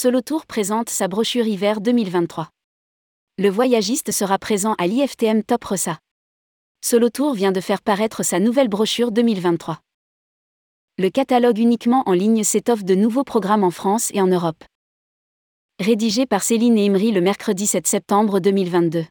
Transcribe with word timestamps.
Solo 0.00 0.20
Tour 0.20 0.46
présente 0.46 0.90
sa 0.90 1.08
brochure 1.08 1.48
hiver 1.48 1.80
2023. 1.80 2.50
Le 3.36 3.48
voyagiste 3.48 4.12
sera 4.12 4.38
présent 4.38 4.76
à 4.78 4.86
l'IFTM 4.86 5.42
Top 5.42 5.64
Ressa. 5.64 5.98
Solo 6.80 7.10
Tour 7.10 7.34
vient 7.34 7.50
de 7.50 7.60
faire 7.60 7.82
paraître 7.82 8.22
sa 8.22 8.38
nouvelle 8.38 8.68
brochure 8.68 9.10
2023. 9.10 9.80
Le 10.98 11.10
catalogue 11.10 11.58
uniquement 11.58 12.04
en 12.06 12.12
ligne 12.12 12.44
s'étoffe 12.44 12.84
de 12.84 12.94
nouveaux 12.94 13.24
programmes 13.24 13.64
en 13.64 13.72
France 13.72 14.12
et 14.14 14.20
en 14.20 14.28
Europe. 14.28 14.62
Rédigé 15.80 16.26
par 16.26 16.44
Céline 16.44 16.78
et 16.78 16.86
Imri 16.86 17.10
le 17.10 17.20
mercredi 17.20 17.66
7 17.66 17.84
septembre 17.88 18.38
2022. 18.38 19.04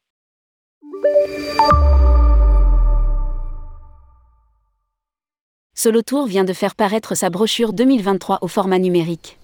Solo 5.75 6.01
Tour 6.01 6.27
vient 6.27 6.45
de 6.45 6.53
faire 6.53 6.75
paraître 6.75 7.13
sa 7.13 7.29
brochure 7.29 7.73
2023 7.73 8.37
au 8.39 8.47
format 8.47 8.79
numérique. 8.79 9.36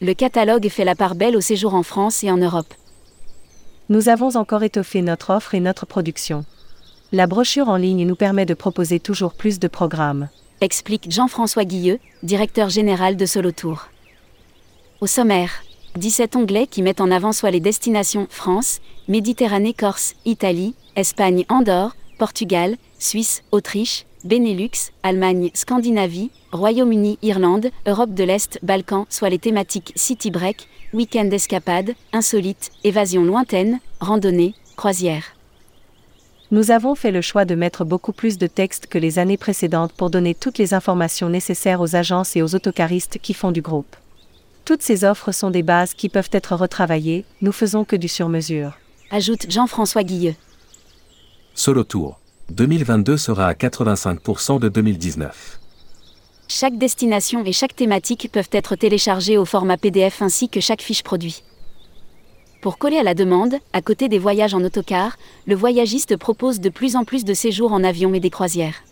Le 0.00 0.12
catalogue 0.12 0.68
fait 0.68 0.84
la 0.84 0.96
part 0.96 1.14
belle 1.14 1.36
au 1.36 1.40
séjour 1.40 1.74
en 1.74 1.82
France 1.82 2.24
et 2.24 2.30
en 2.30 2.36
Europe. 2.36 2.74
Nous 3.88 4.08
avons 4.08 4.36
encore 4.36 4.62
étoffé 4.64 5.02
notre 5.02 5.30
offre 5.30 5.54
et 5.54 5.60
notre 5.60 5.86
production. 5.86 6.44
La 7.12 7.26
brochure 7.26 7.68
en 7.68 7.76
ligne 7.76 8.06
nous 8.06 8.16
permet 8.16 8.44
de 8.44 8.54
proposer 8.54 8.98
toujours 8.98 9.34
plus 9.34 9.60
de 9.60 9.68
programmes. 9.68 10.28
Explique 10.60 11.10
Jean-François 11.10 11.64
Guilleux, 11.64 12.00
directeur 12.22 12.70
général 12.70 13.16
de 13.16 13.24
Solo 13.26 13.52
Tour. 13.52 13.88
Au 15.00 15.06
sommaire, 15.06 15.50
17 15.96 16.34
onglets 16.34 16.66
qui 16.66 16.82
mettent 16.82 17.00
en 17.00 17.10
avant 17.10 17.32
soit 17.32 17.52
les 17.52 17.60
destinations 17.60 18.26
France, 18.30 18.80
Méditerranée, 19.06 19.74
Corse, 19.74 20.14
Italie, 20.24 20.74
Espagne, 20.96 21.44
Andorre, 21.48 21.94
Portugal, 22.18 22.76
Suisse, 22.98 23.42
Autriche, 23.52 24.06
Benelux, 24.24 24.92
Allemagne, 25.02 25.50
Scandinavie, 25.54 26.30
Royaume-Uni, 26.52 27.18
Irlande, 27.22 27.70
Europe 27.86 28.14
de 28.14 28.24
l'Est, 28.24 28.58
Balkans, 28.62 29.06
soit 29.10 29.28
les 29.28 29.38
thématiques 29.38 29.92
City 29.96 30.30
Break, 30.30 30.68
Week-end 30.92 31.28
escapade, 31.30 31.94
insolite, 32.12 32.70
évasion 32.84 33.24
lointaine, 33.24 33.80
randonnée, 34.00 34.54
croisière. 34.76 35.34
Nous 36.50 36.70
avons 36.70 36.94
fait 36.94 37.10
le 37.10 37.20
choix 37.20 37.44
de 37.44 37.54
mettre 37.54 37.84
beaucoup 37.84 38.12
plus 38.12 38.38
de 38.38 38.46
textes 38.46 38.86
que 38.86 38.98
les 38.98 39.18
années 39.18 39.36
précédentes 39.36 39.92
pour 39.92 40.08
donner 40.08 40.34
toutes 40.34 40.58
les 40.58 40.72
informations 40.72 41.28
nécessaires 41.28 41.80
aux 41.80 41.96
agences 41.96 42.36
et 42.36 42.42
aux 42.42 42.54
autocaristes 42.54 43.18
qui 43.20 43.34
font 43.34 43.50
du 43.50 43.60
groupe. 43.60 43.96
Toutes 44.64 44.82
ces 44.82 45.04
offres 45.04 45.32
sont 45.32 45.50
des 45.50 45.62
bases 45.62 45.94
qui 45.94 46.08
peuvent 46.08 46.30
être 46.32 46.54
retravaillées, 46.54 47.24
nous 47.42 47.52
faisons 47.52 47.84
que 47.84 47.96
du 47.96 48.08
sur-mesure. 48.08 48.78
Ajoute 49.10 49.50
Jean-François 49.50 50.04
Guilleux. 50.04 50.36
Solo 51.56 51.84
Tour. 51.84 52.18
2022 52.50 53.16
sera 53.16 53.46
à 53.46 53.52
85% 53.52 54.58
de 54.58 54.68
2019. 54.68 55.60
Chaque 56.48 56.76
destination 56.78 57.44
et 57.44 57.52
chaque 57.52 57.76
thématique 57.76 58.28
peuvent 58.32 58.48
être 58.50 58.74
téléchargées 58.74 59.38
au 59.38 59.44
format 59.44 59.76
PDF 59.76 60.20
ainsi 60.20 60.48
que 60.48 60.58
chaque 60.58 60.82
fiche 60.82 61.04
produit. 61.04 61.44
Pour 62.60 62.76
coller 62.76 62.98
à 62.98 63.04
la 63.04 63.14
demande, 63.14 63.54
à 63.72 63.82
côté 63.82 64.08
des 64.08 64.18
voyages 64.18 64.52
en 64.52 64.64
autocar, 64.64 65.16
le 65.46 65.54
voyagiste 65.54 66.16
propose 66.16 66.58
de 66.58 66.70
plus 66.70 66.96
en 66.96 67.04
plus 67.04 67.24
de 67.24 67.34
séjours 67.34 67.72
en 67.72 67.84
avion 67.84 68.12
et 68.14 68.20
des 68.20 68.30
croisières. 68.30 68.82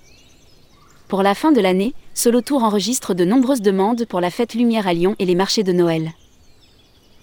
Pour 1.08 1.24
la 1.24 1.34
fin 1.34 1.50
de 1.50 1.60
l'année, 1.60 1.94
Solo 2.14 2.42
Tour 2.42 2.62
enregistre 2.62 3.12
de 3.12 3.24
nombreuses 3.24 3.60
demandes 3.60 4.06
pour 4.06 4.20
la 4.20 4.30
fête 4.30 4.54
Lumière 4.54 4.86
à 4.86 4.94
Lyon 4.94 5.16
et 5.19 5.26
les 5.26 5.34
marchés 5.34 5.64
de 5.64 5.72
Noël. 5.72 6.12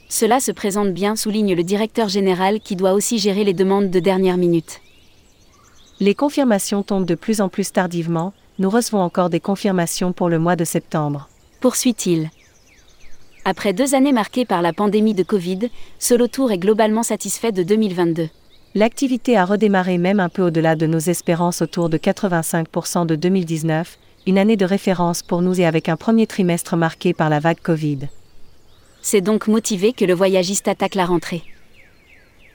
Cela 0.10 0.42
se 0.42 0.52
présente 0.52 0.94
bien, 0.94 1.16
souligne 1.16 1.56
le 1.56 1.64
directeur 1.64 2.10
général 2.10 2.60
qui 2.60 2.76
doit 2.76 2.92
aussi 2.92 3.20
gérer 3.20 3.46
les 3.46 3.54
demandes 3.54 3.90
de 3.90 4.00
dernière 4.02 4.38
minute. 4.38 4.82
Les 6.02 6.16
confirmations 6.16 6.82
tombent 6.82 7.06
de 7.06 7.16
plus 7.16 7.42
en 7.42 7.50
plus 7.50 7.74
tardivement, 7.74 8.32
nous 8.58 8.70
recevons 8.70 9.02
encore 9.02 9.30
des 9.30 9.42
confirmations 9.42 10.14
pour 10.14 10.30
le 10.30 10.40
mois 10.40 10.56
de 10.56 10.64
septembre. 10.64 11.28
Poursuit-il. 11.60 12.30
Après 13.44 13.74
deux 13.74 13.96
années 13.96 14.14
marquées 14.14 14.46
par 14.46 14.62
la 14.62 14.72
pandémie 14.72 15.14
de 15.14 15.24
Covid, 15.24 15.70
Solo 15.98 16.28
Tour 16.28 16.54
est 16.54 16.58
globalement 16.58 17.04
satisfait 17.04 17.52
de 17.52 17.64
2022. 17.64 18.30
L'activité 18.76 19.36
a 19.36 19.44
redémarré 19.44 19.98
même 19.98 20.22
un 20.22 20.30
peu 20.30 20.44
au-delà 20.44 20.78
de 20.78 20.86
nos 20.86 21.00
espérances 21.00 21.62
autour 21.62 21.90
de 21.90 21.98
85% 21.98 23.06
de 23.06 23.16
2019, 23.16 23.98
une 24.26 24.38
année 24.38 24.58
de 24.58 24.66
référence 24.66 25.22
pour 25.22 25.42
nous 25.42 25.60
et 25.60 25.66
avec 25.66 25.90
un 25.90 25.98
premier 25.98 26.28
trimestre 26.28 26.78
marqué 26.78 27.14
par 27.14 27.30
la 27.30 27.40
vague 27.40 27.60
Covid. 27.60 28.08
C'est 29.02 29.22
donc 29.22 29.48
motivé 29.48 29.92
que 29.92 30.06
le 30.06 30.14
voyagiste 30.14 30.70
attaque 30.70 30.96
la 30.96 31.06
rentrée. 31.06 31.44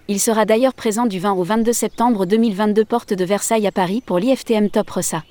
Il 0.06 0.20
sera 0.20 0.44
d'ailleurs 0.44 0.74
présent 0.74 1.06
du 1.06 1.18
20 1.18 1.32
au 1.32 1.44
22 1.44 1.72
septembre 1.72 2.26
2022 2.26 2.84
porte 2.84 3.14
de 3.14 3.24
Versailles 3.24 3.66
à 3.66 3.72
Paris 3.72 4.02
pour 4.04 4.18
l'IFTM 4.18 4.68
Top 4.68 4.90
Ressa. 4.90 5.22